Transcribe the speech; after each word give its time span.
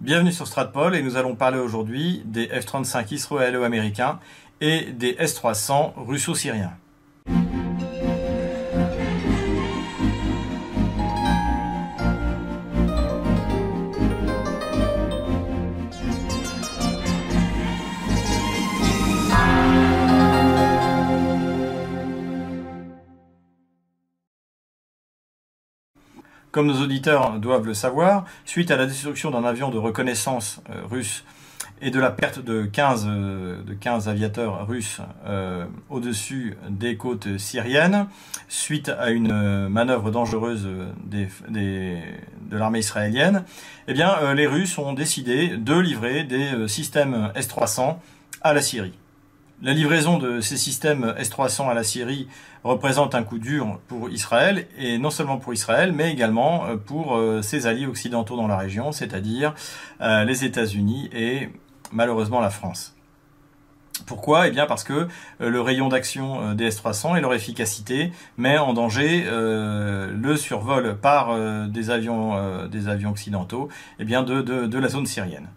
Bienvenue 0.00 0.32
sur 0.32 0.48
Stratpol 0.48 0.96
et 0.96 1.02
nous 1.02 1.16
allons 1.16 1.36
parler 1.36 1.58
aujourd'hui 1.58 2.22
des 2.26 2.48
F-35 2.48 3.14
israélo-américains 3.14 4.18
et 4.60 4.90
des 4.90 5.14
S-300 5.18 5.92
russo-syriens. 5.96 6.72
Comme 26.54 26.68
nos 26.68 26.80
auditeurs 26.80 27.40
doivent 27.40 27.66
le 27.66 27.74
savoir, 27.74 28.26
suite 28.44 28.70
à 28.70 28.76
la 28.76 28.86
destruction 28.86 29.32
d'un 29.32 29.42
avion 29.42 29.70
de 29.70 29.76
reconnaissance 29.76 30.62
euh, 30.70 30.82
russe 30.88 31.24
et 31.82 31.90
de 31.90 31.98
la 31.98 32.12
perte 32.12 32.38
de 32.38 32.62
15, 32.62 33.06
euh, 33.08 33.60
de 33.64 33.74
15 33.74 34.08
aviateurs 34.08 34.64
russes 34.64 35.00
euh, 35.26 35.66
au-dessus 35.90 36.56
des 36.70 36.96
côtes 36.96 37.38
syriennes, 37.38 38.06
suite 38.46 38.88
à 38.88 39.10
une 39.10 39.66
manœuvre 39.66 40.12
dangereuse 40.12 40.68
de 41.10 42.56
l'armée 42.56 42.78
israélienne, 42.78 43.42
eh 43.88 43.92
bien, 43.92 44.32
les 44.34 44.46
Russes 44.46 44.78
ont 44.78 44.92
décidé 44.92 45.56
de 45.56 45.74
livrer 45.74 46.22
des 46.22 46.68
systèmes 46.68 47.32
S-300 47.34 47.96
à 48.42 48.54
la 48.54 48.62
Syrie. 48.62 48.94
La 49.62 49.72
livraison 49.72 50.18
de 50.18 50.40
ces 50.40 50.56
systèmes 50.56 51.14
S-300 51.16 51.70
à 51.70 51.74
la 51.74 51.84
Syrie 51.84 52.28
représente 52.64 53.14
un 53.14 53.22
coup 53.22 53.38
dur 53.38 53.80
pour 53.86 54.10
Israël, 54.10 54.66
et 54.78 54.98
non 54.98 55.10
seulement 55.10 55.38
pour 55.38 55.54
Israël, 55.54 55.92
mais 55.92 56.10
également 56.10 56.66
euh, 56.66 56.76
pour 56.76 57.16
euh, 57.16 57.40
ses 57.40 57.66
alliés 57.66 57.86
occidentaux 57.86 58.36
dans 58.36 58.48
la 58.48 58.56
région, 58.56 58.90
c'est-à-dire 58.90 59.54
euh, 60.00 60.24
les 60.24 60.44
États-Unis 60.44 61.08
et 61.12 61.50
malheureusement 61.92 62.40
la 62.40 62.50
France. 62.50 62.96
Pourquoi? 64.06 64.48
Eh 64.48 64.50
bien 64.50 64.66
parce 64.66 64.82
que 64.82 65.06
le 65.38 65.60
rayon 65.60 65.88
d'action 65.88 66.52
des 66.54 66.64
S-300 66.66 67.16
et 67.16 67.20
leur 67.20 67.32
efficacité 67.32 68.10
met 68.36 68.58
en 68.58 68.72
danger 68.72 69.24
le 69.24 70.36
survol 70.36 70.98
par 71.00 71.38
des 71.68 71.90
avions 71.90 72.66
occidentaux 73.08 73.68
eh 74.00 74.04
de 74.04 74.78
la 74.78 74.88
zone 74.88 75.06
syrienne 75.06 75.48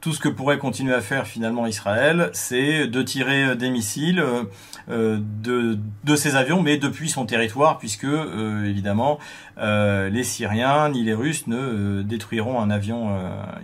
tout 0.00 0.12
ce 0.12 0.20
que 0.20 0.28
pourrait 0.28 0.58
continuer 0.58 0.94
à 0.94 1.00
faire 1.00 1.26
finalement 1.26 1.66
Israël, 1.66 2.30
c'est 2.32 2.86
de 2.86 3.02
tirer 3.02 3.54
des 3.56 3.70
missiles 3.70 4.24
euh, 4.88 5.18
de, 5.42 5.78
de 6.04 6.16
ces 6.16 6.36
avions, 6.36 6.62
mais 6.62 6.78
depuis 6.78 7.08
son 7.08 7.26
territoire, 7.26 7.78
puisque 7.78 8.04
euh, 8.04 8.64
évidemment 8.64 9.18
euh, 9.58 10.08
les 10.08 10.24
Syriens 10.24 10.88
ni 10.88 11.04
les 11.04 11.14
Russes 11.14 11.46
ne 11.46 12.02
détruiront 12.02 12.60
un 12.60 12.70
avion 12.70 13.10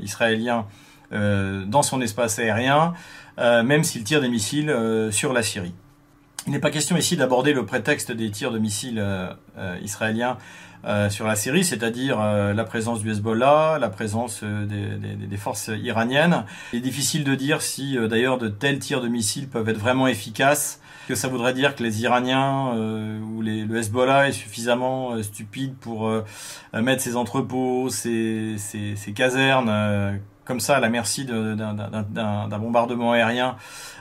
israélien 0.02 0.66
dans 1.12 1.82
son 1.82 2.00
espace 2.00 2.40
aérien, 2.40 2.92
même 3.38 3.84
s'il 3.84 4.02
tire 4.02 4.20
des 4.20 4.28
missiles 4.28 4.74
sur 5.12 5.32
la 5.32 5.42
Syrie. 5.42 5.72
Il 6.47 6.52
n'est 6.52 6.61
pas 6.61 6.70
question 6.70 6.97
ici 6.97 7.16
d'aborder 7.16 7.52
le 7.52 7.66
prétexte 7.66 8.12
des 8.12 8.30
tirs 8.30 8.52
de 8.52 8.58
missiles 8.58 9.05
israéliens 9.83 10.39
euh, 10.86 11.11
sur 11.11 11.27
la 11.27 11.34
Syrie, 11.34 11.64
c'est-à-dire 11.64 12.20
euh, 12.20 12.55
la 12.55 12.62
présence 12.62 13.00
du 13.00 13.11
Hezbollah, 13.11 13.78
la 13.80 13.88
présence 13.88 14.42
euh, 14.44 14.66
des, 14.66 15.36
forces 15.36 15.69
iraniennes. 15.83 16.44
Il 16.72 16.78
est 16.78 16.83
difficile 16.83 17.25
de 17.25 17.34
dire 17.34 17.61
si 17.61 17.97
d'ailleurs 18.08 18.38
de 18.38 18.48
tels 18.48 18.78
tirs 18.78 19.00
de 19.00 19.08
missiles 19.08 19.48
peuvent 19.48 19.69
être 19.69 19.78
vraiment 19.78 20.06
efficaces, 20.06 20.80
que 21.08 21.16
ça 21.16 21.28
voudrait 21.28 21.55
dire 21.55 21.75
que 21.75 21.83
les 21.83 22.03
Iraniens 22.03 22.72
ou 22.75 23.42
les, 23.42 23.64
le 23.64 23.77
Hezbollah 23.77 24.28
est 24.28 24.33
suffisamment 24.33 25.22
stupide 25.22 25.75
pour 25.77 26.10
mettre 26.72 27.03
ses 27.03 27.16
entrepôts, 27.16 27.91
ses, 27.91 28.56
ses 28.58 29.12
casernes 29.12 30.19
comme 30.47 30.61
ça 30.61 30.77
à 30.77 30.80
la 30.80 30.89
merci 30.89 31.25
d'un 31.27 32.58
bombardement 32.58 33.12
aérien, 33.12 33.56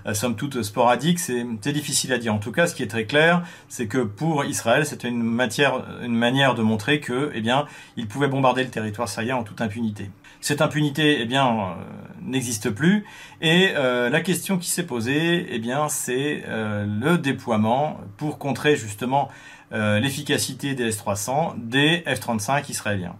euh, 0.06 0.14
somme 0.14 0.36
toute 0.36 0.62
sporadique, 0.62 1.20
c'est 1.20 1.74
difficile 1.74 2.14
à 2.14 2.18
dire. 2.18 2.34
En 2.34 2.38
tout 2.38 2.52
cas, 2.52 2.68
ce 2.68 2.76
qui 2.76 2.84
est 2.84 2.88
très 2.88 3.06
clair, 3.06 3.42
c'est 3.68 3.88
que 3.88 3.98
pour 3.98 4.46
Israël, 4.46 4.86
c'était 4.86 5.10
une, 5.10 5.24
matière, 5.24 5.84
une 6.04 6.16
manière 6.16 6.54
de 6.54 6.62
montrer 6.62 7.00
que, 7.00 7.32
eh 7.34 7.42
bien, 7.42 7.66
il 7.98 8.08
pouvait 8.08 8.28
bombarder 8.28 8.64
le 8.64 8.70
territoire 8.70 9.10
syrien 9.10 9.36
en 9.38 9.44
toute 9.44 9.60
impunité. 9.60 10.12
Cette 10.40 10.62
impunité, 10.62 11.18
eh 11.22 11.26
bien, 11.26 11.48
euh, 11.48 11.74
n'existe 12.22 12.70
plus. 12.70 13.06
Et 13.42 13.72
euh, 13.76 14.10
la 14.10 14.22
question 14.22 14.60
qui 14.60 14.70
s'est 14.70 14.86
posée, 14.86 15.48
eh 15.50 15.60
bien, 15.60 15.90
c'est 15.90 16.44
le 16.48 17.18
déploiement 17.18 18.00
pour 18.18 18.38
contrer 18.38 18.76
justement 18.76 19.30
l'efficacité 19.72 20.76
des 20.76 20.88
S-300 20.90 21.56
des 21.58 22.04
F-35 22.06 22.70
israéliens. 22.70 23.16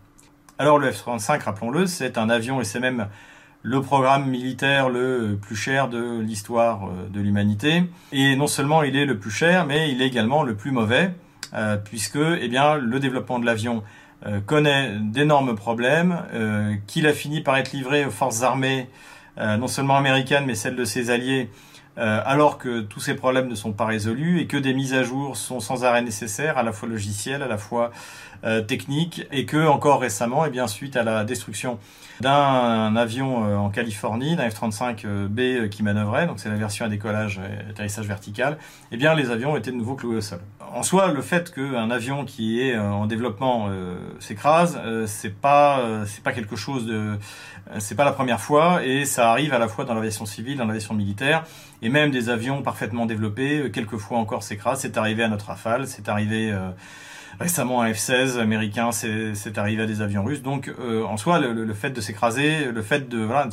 Alors 0.58 0.80
le 0.80 0.90
F-35, 0.90 1.44
rappelons-le, 1.44 1.86
c'est 1.86 2.18
un 2.18 2.30
avion 2.30 2.62
et 2.62 2.64
c'est 2.64 2.80
même 2.80 3.10
le 3.62 3.82
programme 3.82 4.30
militaire 4.30 4.88
le 4.88 5.38
plus 5.42 5.58
cher 5.58 5.90
de 5.90 6.20
l'histoire 6.20 6.86
euh, 6.86 7.10
de 7.10 7.20
l'humanité. 7.20 7.84
Et 8.14 8.38
non 8.38 8.48
seulement 8.48 8.82
il 8.82 8.96
est 8.96 9.06
le 9.06 9.18
plus 9.20 9.32
cher, 9.32 9.66
mais 9.66 9.92
il 9.92 10.02
est 10.02 10.08
également 10.08 10.44
le 10.44 10.56
plus 10.56 10.72
mauvais, 10.72 11.12
euh, 11.54 11.76
puisque 11.76 12.20
eh 12.40 12.48
bien, 12.48 12.76
le 12.76 13.00
développement 13.02 13.40
de 13.40 13.46
l'avion 13.46 13.84
euh, 14.26 14.40
connaît 14.40 14.94
d'énormes 14.98 15.56
problèmes, 15.56 16.24
qu'il 16.88 17.06
a 17.06 17.12
fini 17.12 17.42
par 17.42 17.58
être 17.58 17.74
livré 17.74 18.06
aux 18.06 18.12
forces 18.12 18.42
armées, 18.42 18.90
non 19.38 19.68
seulement 19.68 19.98
américaines, 19.98 20.46
mais 20.46 20.56
celles 20.56 20.78
de 20.78 20.86
ses 20.86 21.10
alliés, 21.10 21.50
alors 21.98 22.58
que 22.58 22.82
tous 22.82 23.00
ces 23.00 23.16
problèmes 23.16 23.48
ne 23.48 23.56
sont 23.56 23.72
pas 23.72 23.86
résolus 23.86 24.42
et 24.42 24.48
que 24.48 24.58
des 24.58 24.74
mises 24.74 24.94
à 24.94 25.04
jour 25.04 25.38
sont 25.38 25.60
sans 25.60 25.86
arrêt 25.86 26.02
nécessaires, 26.02 26.58
à 26.58 26.64
la 26.64 26.72
fois 26.72 26.90
logicielles, 26.90 27.42
à 27.42 27.48
la 27.48 27.58
fois 27.58 27.92
euh, 28.46 28.62
technique 28.62 29.26
et 29.32 29.46
que 29.46 29.66
encore 29.66 30.02
récemment, 30.02 30.48
bien 30.50 30.68
suite 30.68 30.98
à 30.98 31.04
la 31.04 31.24
destruction 31.24 31.80
d'un 32.22 32.96
avion 32.96 33.44
euh, 33.44 33.56
en 33.56 33.70
Californie, 33.70 34.36
d'un 34.36 34.48
F-35B 34.48 35.40
euh, 35.40 35.68
qui 35.68 35.82
manœuvrait, 35.82 36.28
donc 36.28 36.40
c'est 36.40 36.50
la 36.50 36.56
version 36.56 36.86
à 36.86 36.90
décollage 36.90 37.40
et 37.40 37.72
atterrissage 37.72 38.06
vertical, 38.06 38.60
eh 38.92 38.98
bien 38.98 39.16
les 39.16 39.32
avions 39.32 39.58
étaient 39.58 39.72
de 39.72 39.78
nouveau 39.78 39.96
cloués 39.96 40.18
au 40.18 40.22
sol. 40.22 40.40
En 40.76 40.84
soi, 40.84 41.08
le 41.08 41.22
fait 41.22 41.54
qu'un 41.54 41.90
avion 41.90 42.26
qui 42.26 42.62
est 42.62 42.78
en 42.78 43.06
développement 43.06 43.70
s'écrase, 44.20 44.78
c'est 45.08 45.34
pas 45.34 46.04
c'est 46.06 46.22
pas 46.22 46.34
quelque 46.34 46.58
chose 46.58 46.86
de 46.86 47.18
c'est 47.80 47.96
pas 47.96 48.04
la 48.04 48.12
première 48.12 48.42
fois 48.42 48.84
et 48.84 49.06
ça 49.06 49.32
arrive 49.32 49.54
à 49.54 49.58
la 49.58 49.70
fois 49.70 49.86
dans 49.86 49.94
l'aviation 49.94 50.26
civile, 50.26 50.58
dans 50.58 50.66
l'aviation 50.66 50.94
militaire 50.94 51.46
et 51.82 51.88
même 51.88 52.12
des 52.12 52.28
avions 52.28 52.62
parfaitement 52.62 53.06
développés, 53.06 53.72
quelquefois 53.72 54.18
encore 54.18 54.44
s'écrasent. 54.44 54.82
C'est 54.82 54.98
arrivé 54.98 55.24
à 55.24 55.30
notre 55.30 55.46
Rafale, 55.46 55.88
c'est 55.88 56.10
arrivé 56.10 56.54
récemment 57.40 57.82
un 57.82 57.92
F-16 57.92 58.40
américain, 58.40 58.92
c'est 58.92 59.58
arrivé 59.58 59.84
à 59.84 59.86
des 59.86 60.02
avions 60.02 60.24
russes. 60.24 60.42
Donc 60.42 60.74
euh, 60.80 61.04
en 61.04 61.18
soi, 61.18 61.40
le, 61.40 61.74
fait 61.74 61.92
de 61.92 62.02
s'écraser, 62.02 62.66
le 62.66 62.82
fait 62.82 63.10
de 63.10 63.20
voilà, 63.20 63.50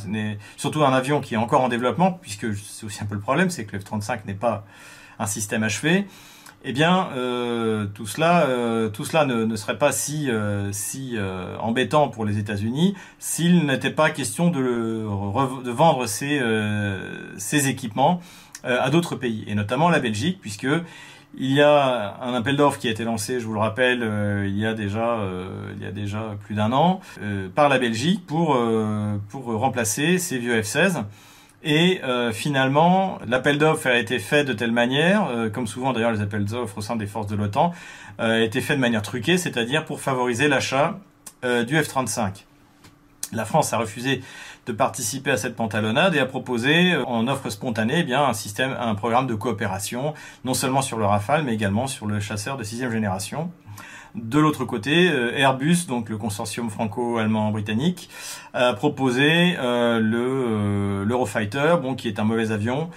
surtout 0.57 0.83
un 0.83 0.93
avion 0.93 1.21
qui 1.21 1.35
est 1.35 1.37
encore 1.37 1.61
en 1.61 1.69
développement, 1.69 2.11
puisque 2.11 2.55
c'est 2.55 2.85
aussi 2.85 3.01
un 3.01 3.05
peu 3.05 3.15
le 3.15 3.21
problème, 3.21 3.49
c'est 3.49 3.65
que 3.65 3.75
le 3.75 3.81
F-35 3.81 4.19
n'est 4.25 4.33
pas 4.33 4.65
un 5.19 5.25
système 5.25 5.63
achevé. 5.63 6.05
Eh 6.65 6.71
bien, 6.71 7.09
euh, 7.17 7.85
tout 7.93 8.07
cela, 8.07 8.45
euh, 8.47 8.89
tout 8.89 9.03
cela 9.03 9.25
ne, 9.25 9.55
serait 9.55 9.77
pas 9.77 9.91
si, 9.91 10.29
si 10.71 11.17
embêtant 11.59 12.07
pour 12.09 12.25
les 12.25 12.37
États-Unis 12.37 12.95
s'il 13.19 13.65
n'était 13.65 13.91
pas 13.91 14.09
question 14.09 14.49
de, 14.49 15.03
vendre 15.71 16.05
ces, 16.05 16.41
ces 17.37 17.67
équipements 17.67 18.21
à 18.63 18.89
d'autres 18.89 19.15
pays, 19.15 19.43
et 19.47 19.55
notamment 19.55 19.89
la 19.89 19.99
Belgique, 19.99 20.39
puisque 20.39 20.67
il 21.35 21.51
y 21.51 21.61
a 21.61 22.17
un 22.21 22.33
appel 22.35 22.55
d'offres 22.55 22.77
qui 22.77 22.87
a 22.87 22.91
été 22.91 23.03
lancé, 23.03 23.39
je 23.39 23.45
vous 23.47 23.53
le 23.53 23.59
rappelle, 23.59 24.03
euh, 24.03 24.45
il 24.47 24.57
y 24.57 24.65
a 24.65 24.73
déjà 24.73 25.17
euh, 25.19 26.35
plus 26.43 26.53
d'un 26.53 26.71
an 26.71 27.01
euh, 27.21 27.49
par 27.53 27.69
la 27.69 27.79
Belgique 27.79 28.25
pour 28.25 28.57
pour 29.29 29.45
remplacer 29.45 30.19
ces 30.19 30.37
vieux 30.37 30.59
F-16. 30.61 31.03
Et 31.63 32.01
finalement, 32.33 33.19
l'appel 33.25 33.57
d'offres 33.57 33.87
a 33.87 33.97
été 33.97 34.19
fait 34.19 34.43
de 34.43 34.51
telle 34.51 34.73
manière, 34.73 35.29
comme 35.53 35.65
souvent 35.65 35.93
d'ailleurs 35.93 36.11
les 36.11 36.19
appels 36.19 36.43
d'offres 36.43 36.79
au 36.79 36.81
sein 36.81 36.97
des 36.97 37.07
forces 37.07 37.27
de 37.27 37.35
l'OTAN, 37.35 37.73
a 38.17 38.39
été 38.39 38.59
fait 38.59 38.75
de 38.75 38.81
manière 38.81 39.01
truquée, 39.01 39.37
c'est-à-dire 39.37 39.85
pour 39.85 40.01
favoriser 40.01 40.49
l'achat 40.49 40.99
du 41.41 41.77
F-35. 41.77 42.43
La 43.33 43.45
France 43.45 43.73
a 43.73 43.77
refusé 43.77 44.21
de 44.65 44.71
participer 44.71 45.31
à 45.31 45.37
cette 45.37 45.55
pantalonnade 45.55 46.15
et 46.15 46.19
a 46.19 46.25
proposé 46.25 46.93
euh, 46.93 47.05
en 47.05 47.27
offre 47.27 47.49
spontanée 47.49 47.95
eh 47.99 48.03
bien 48.03 48.23
un 48.23 48.33
système, 48.33 48.75
un 48.79 48.95
programme 48.95 49.27
de 49.27 49.35
coopération, 49.35 50.13
non 50.45 50.53
seulement 50.53 50.81
sur 50.81 50.97
le 50.97 51.05
Rafale, 51.05 51.43
mais 51.43 51.53
également 51.53 51.87
sur 51.87 52.05
le 52.05 52.19
chasseur 52.19 52.57
de 52.57 52.63
sixième 52.63 52.91
génération. 52.91 53.51
De 54.15 54.39
l'autre 54.39 54.65
côté, 54.65 55.09
euh, 55.09 55.35
Airbus, 55.35 55.87
donc 55.87 56.09
le 56.09 56.17
consortium 56.17 56.69
franco-allemand-britannique, 56.69 58.09
a 58.53 58.73
proposé 58.73 59.55
euh, 59.57 59.99
le 59.99 61.03
l'Eurofighter, 61.03 61.75
bon, 61.81 61.95
qui 61.95 62.07
est 62.07 62.19
un 62.19 62.23
mauvais 62.23 62.51
avion, 62.51 62.89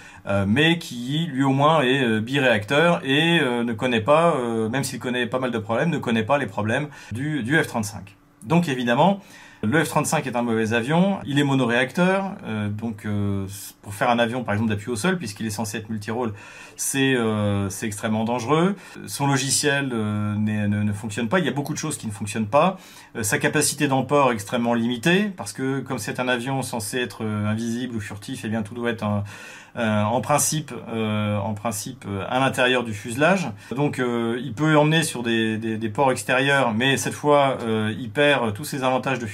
mais 0.46 0.78
qui 0.78 1.26
lui 1.32 1.42
au 1.44 1.50
moins 1.50 1.82
est 1.82 2.20
biréacteur 2.20 3.00
et 3.04 3.40
ne 3.40 3.72
connaît 3.72 4.00
pas, 4.00 4.36
même 4.70 4.84
s'il 4.84 4.98
connaît 4.98 5.26
pas 5.26 5.38
mal 5.38 5.50
de 5.50 5.58
problèmes, 5.58 5.90
ne 5.90 5.98
connaît 5.98 6.22
pas 6.22 6.38
les 6.38 6.46
problèmes 6.46 6.88
du, 7.12 7.42
du 7.42 7.56
F-35. 7.56 7.98
Donc 8.44 8.68
évidemment, 8.68 9.20
Le 9.66 9.82
F-35 9.82 10.26
est 10.26 10.36
un 10.36 10.42
mauvais 10.42 10.72
avion, 10.74 11.18
il 11.26 11.40
est 11.40 11.44
monoréacteur, 11.44 12.36
euh, 12.44 12.68
donc 12.68 13.04
euh, 13.04 13.46
pour 13.82 13.94
faire 13.94 14.10
un 14.10 14.18
avion 14.20 14.44
par 14.44 14.54
exemple 14.54 14.70
d'appui 14.70 14.90
au 14.90 14.96
sol, 14.96 15.18
puisqu'il 15.18 15.44
est 15.44 15.50
censé 15.50 15.78
être 15.78 15.90
multirôle, 15.90 16.34
c'est 16.76 17.14
euh, 17.16 17.68
extrêmement 17.82 18.24
dangereux. 18.24 18.76
Son 19.06 19.26
logiciel 19.26 19.88
ne, 19.88 20.66
ne, 20.66 20.92
fonctionne 20.92 21.28
pas, 21.28 21.40
il 21.40 21.46
y 21.46 21.48
a 21.48 21.52
beaucoup 21.52 21.72
de 21.72 21.78
choses 21.78 21.98
qui 21.98 22.06
ne 22.06 22.12
fonctionnent 22.12 22.46
pas. 22.46 22.76
sa 23.22 23.38
capacité 23.38 23.88
d'emport 23.88 24.30
est 24.30 24.34
extrêmement 24.34 24.74
limitée, 24.74 25.32
parce 25.36 25.52
que 25.52 25.80
comme 25.80 25.98
c'est 25.98 26.20
un 26.20 26.28
avion 26.28 26.62
censé 26.62 26.98
être 26.98 27.24
invisible 27.24 27.96
ou 27.96 28.00
furtif, 28.00 28.42
eh 28.44 28.48
bien 28.48 28.62
tout 28.62 28.74
doit 28.74 28.90
être 28.90 29.04
en 29.74 30.20
principe, 30.20 30.72
en 30.92 31.54
principe 31.54 32.04
à 32.28 32.38
l'intérieur 32.38 32.84
du 32.84 32.94
fuselage. 32.94 33.48
Donc 33.74 33.98
il 33.98 34.52
peut 34.54 34.76
emmener 34.76 35.02
sur 35.02 35.22
des, 35.22 35.90
ports 35.92 36.12
extérieurs, 36.12 36.72
mais 36.74 36.96
cette 36.96 37.14
fois 37.14 37.58
il 37.98 38.10
perd 38.10 38.54
tous 38.54 38.64
ses 38.64 38.84
avantages 38.84 39.18
de 39.18 39.26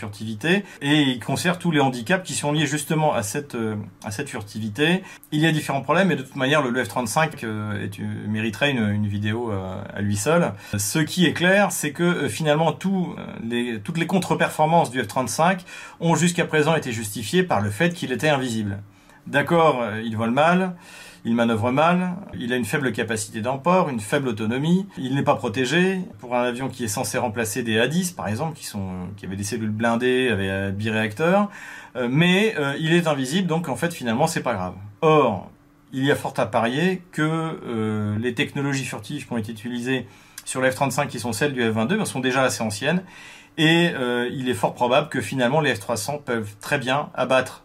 et 0.81 1.03
il 1.03 1.21
conserve 1.21 1.59
tous 1.59 1.71
les 1.71 1.81
handicaps 1.81 2.27
qui 2.27 2.35
sont 2.35 2.53
liés 2.53 2.67
justement 2.67 3.15
à 3.15 3.23
cette 3.23 3.57
cette 4.11 4.29
furtivité. 4.29 5.03
Il 5.31 5.41
y 5.41 5.47
a 5.47 5.53
différents 5.53 5.81
problèmes 5.81 6.11
et 6.13 6.17
de 6.17 6.23
toute 6.23 6.37
manière 6.37 6.63
le, 6.63 6.85
F-35 6.85 7.47
mériterait 8.29 8.71
une, 8.71 9.07
vidéo 9.07 9.51
à 9.51 10.01
lui 10.01 10.17
seul. 10.17 10.53
Ce 10.77 10.99
qui 10.99 11.27
est 11.27 11.33
clair, 11.33 11.73
c'est 11.73 11.93
que 11.93 12.29
finalement 12.29 12.73
toutes 12.73 13.99
les 13.99 14.07
contre-performances 14.07 14.91
du 14.91 15.03
F-35 15.03 15.61
ont 16.01 16.15
jusqu'à 16.15 16.45
présent 16.45 16.75
été 16.77 16.93
justifiées 16.93 17.43
par 17.43 17.61
le 17.61 17.71
fait 17.71 17.95
qu'il 17.95 18.13
était 18.13 18.29
invisible. 18.29 18.79
D'accord, 19.27 19.81
euh, 19.83 20.03
il 20.05 20.17
vole 20.17 20.33
mal, 20.33 20.75
il 21.25 21.35
manœuvre 21.35 21.71
mal, 21.71 22.17
il 22.35 22.53
a 22.53 22.57
une 22.57 22.65
faible 22.65 22.93
capacité 22.93 23.41
d'emport, 23.41 23.89
une 23.89 24.01
faible 24.01 24.29
autonomie, 24.29 24.87
il 24.99 25.15
n'est 25.15 25.23
pas 25.23 25.37
protégé. 25.37 26.01
Pour 26.19 26.35
un 26.35 26.43
avion 26.43 26.69
qui 26.69 26.85
est 26.85 26.89
censé 26.89 27.17
remplacer 27.19 27.63
des 27.63 27.79
A-10 27.79 28.15
par 28.15 28.29
exemple, 28.29 28.57
qui, 28.57 28.67
sont, 28.67 29.09
qui 29.17 29.27
avaient 29.27 29.37
des 29.37 29.45
cellules 29.45 29.71
blindées 29.71 30.31
avec 30.31 30.51
un 30.51 30.71
biréacteur, 30.71 31.49
euh, 31.97 32.09
mais 32.11 32.55
euh, 32.59 32.75
il 32.81 32.93
est 32.93 33.07
invisible, 33.07 33.47
donc 33.47 33.69
en 33.69 33.77
fait 33.77 33.93
finalement 33.95 34.27
c'est 34.27 34.43
pas 34.43 34.55
grave. 34.55 34.75
Or, 35.01 35.51
il 35.93 36.05
y 36.05 36.11
a 36.11 36.17
fort 36.17 36.35
à 36.39 36.47
parier 36.47 37.03
que 37.13 38.17
les 38.19 38.35
technologies 38.35 38.85
furtives 38.85 39.27
qui 39.27 39.33
ont 39.33 39.37
été 39.37 39.53
utilisées 39.53 40.07
sur 40.47 40.63
le 40.63 40.71
F-35 40.71 41.09
qui 41.09 41.21
sont 41.21 41.33
celles 41.33 41.53
du 41.53 41.61
F-22 41.61 41.99
ben, 41.99 42.05
sont 42.07 42.21
déjà 42.21 42.43
assez 42.45 42.63
anciennes 42.63 43.03
et 43.59 43.93
il 44.31 44.49
est 44.49 44.55
fort 44.55 44.73
probable 44.73 45.11
que 45.11 45.21
finalement 45.21 45.61
les 45.61 45.75
F-300 45.75 46.23
peuvent 46.23 46.51
très 46.63 46.79
bien 46.79 47.11
abattre 47.15 47.63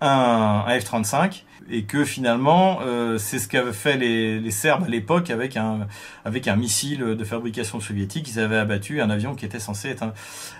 un, 0.00 0.64
F-35 0.68 1.42
et 1.70 1.84
que 1.84 2.04
finalement 2.04 2.80
euh, 2.82 3.18
c'est 3.18 3.38
ce 3.38 3.48
qu'avaient 3.48 3.72
fait 3.72 3.96
les, 3.96 4.40
les, 4.40 4.50
Serbes 4.50 4.84
à 4.84 4.88
l'époque 4.88 5.30
avec 5.30 5.56
un 5.56 5.86
avec 6.24 6.48
un 6.48 6.56
missile 6.56 7.00
de 7.00 7.24
fabrication 7.24 7.80
soviétique. 7.80 8.28
Ils 8.28 8.40
avaient 8.40 8.56
abattu 8.56 9.00
un 9.00 9.10
avion 9.10 9.34
qui 9.34 9.44
était 9.44 9.58
censé 9.58 9.88
être 9.88 10.04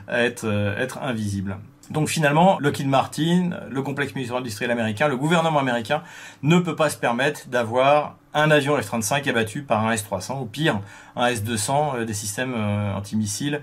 être, 0.08 0.44
euh, 0.44 0.78
être 0.78 0.98
invisible. 1.02 1.58
Donc 1.90 2.08
finalement, 2.08 2.58
Lockheed 2.58 2.88
Martin, 2.88 3.50
le 3.70 3.82
complexe 3.82 4.14
militaire 4.14 4.36
industriel 4.36 4.72
américain, 4.72 5.06
le 5.06 5.16
gouvernement 5.16 5.60
américain 5.60 6.02
ne 6.42 6.58
peut 6.58 6.74
pas 6.74 6.90
se 6.90 6.96
permettre 6.96 7.48
d'avoir 7.48 8.16
un 8.34 8.50
avion 8.50 8.76
F-35 8.76 9.28
abattu 9.30 9.62
par 9.62 9.86
un 9.86 9.92
S-300 9.92 10.42
ou 10.42 10.46
pire, 10.46 10.80
un 11.14 11.26
S-200 11.28 11.70
euh, 11.98 12.04
des 12.04 12.14
systèmes 12.14 12.54
antimissiles 12.94 13.60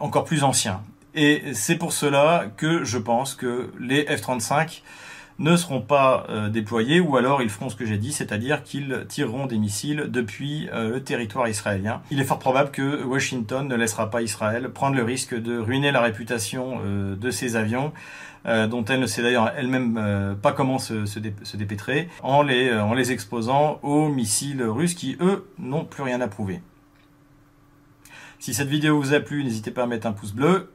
encore 0.00 0.24
plus 0.24 0.44
anciens. 0.44 0.80
Et 1.16 1.54
c'est 1.54 1.76
pour 1.76 1.92
cela 1.92 2.44
que 2.56 2.84
je 2.84 2.98
pense 2.98 3.34
que 3.34 3.72
les 3.80 4.04
F-35 4.04 4.82
ne 5.38 5.56
seront 5.56 5.80
pas 5.80 6.26
euh, 6.28 6.48
déployés 6.48 7.00
ou 7.00 7.16
alors 7.16 7.42
ils 7.42 7.50
feront 7.50 7.68
ce 7.68 7.76
que 7.76 7.84
j'ai 7.84 7.98
dit, 7.98 8.12
c'est-à-dire 8.12 8.62
qu'ils 8.62 9.04
tireront 9.08 9.46
des 9.46 9.58
missiles 9.58 10.06
depuis 10.08 10.68
euh, 10.72 10.90
le 10.90 11.02
territoire 11.02 11.48
israélien. 11.48 12.02
Il 12.10 12.20
est 12.20 12.24
fort 12.24 12.38
probable 12.38 12.70
que 12.70 13.04
Washington 13.04 13.66
ne 13.68 13.74
laissera 13.74 14.10
pas 14.10 14.22
Israël 14.22 14.70
prendre 14.70 14.96
le 14.96 15.02
risque 15.02 15.34
de 15.34 15.58
ruiner 15.58 15.92
la 15.92 16.00
réputation 16.00 16.80
euh, 16.84 17.16
de 17.16 17.30
ses 17.30 17.56
avions, 17.56 17.92
dont 18.70 18.84
elle 18.84 19.00
ne 19.00 19.06
sait 19.06 19.22
d'ailleurs 19.22 19.50
elle-même 19.56 20.36
pas 20.40 20.52
comment 20.52 20.78
se, 20.78 21.18
dépêtrer, 21.56 22.08
en 22.22 22.42
les 22.44 23.10
exposant 23.10 23.80
aux 23.82 24.06
missiles 24.08 24.62
russes 24.62 24.94
qui, 24.94 25.16
eux, 25.20 25.48
n'ont 25.58 25.84
plus 25.84 26.04
rien 26.04 26.20
à 26.20 26.28
prouver. 26.28 26.60
Si 28.38 28.54
cette 28.54 28.68
vidéo 28.68 29.00
vous 29.00 29.14
a 29.14 29.18
plu, 29.18 29.42
n'hésitez 29.42 29.72
pas 29.72 29.82
à 29.82 29.86
mettre 29.86 30.06
un 30.06 30.12
pouce 30.12 30.32
bleu, 30.32 30.70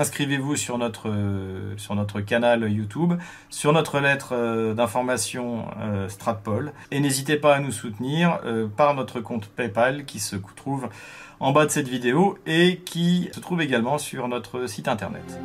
inscrivez-vous 0.00 0.56
sur 0.56 0.78
notre, 0.78 1.10
euh, 1.10 1.76
sur 1.76 1.94
notre 1.94 2.20
canal 2.20 2.70
YouTube, 2.72 3.14
sur 3.50 3.72
notre 3.72 4.00
lettre 4.00 4.30
euh, 4.32 4.72
d'information 4.72 5.66
euh, 5.78 6.08
Stratpol, 6.08 6.72
et 6.90 7.00
n'hésitez 7.00 7.36
pas 7.36 7.54
à 7.54 7.60
nous 7.60 7.70
soutenir 7.70 8.40
par 8.76 8.94
notre 8.94 9.20
compte 9.20 9.46
PayPal 9.48 10.04
qui 10.04 10.18
se 10.18 10.36
trouve 10.56 10.88
en 11.38 11.52
bas 11.52 11.66
de 11.66 11.70
cette 11.70 11.88
vidéo 11.88 12.38
et 12.46 12.78
qui 12.84 13.28
se 13.32 13.40
trouve 13.40 13.60
également 13.60 13.98
sur 13.98 14.28
notre 14.28 14.66
site 14.66 14.88
internet. 14.88 15.38